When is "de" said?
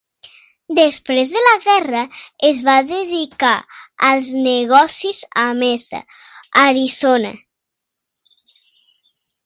1.35-1.43